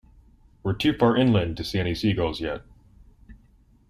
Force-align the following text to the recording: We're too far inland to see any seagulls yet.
We're 0.63 0.73
too 0.73 0.97
far 0.97 1.15
inland 1.15 1.57
to 1.57 1.63
see 1.63 1.77
any 1.77 1.93
seagulls 1.93 2.41
yet. 2.41 2.63